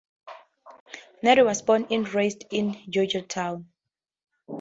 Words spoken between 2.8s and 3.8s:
Georgetown.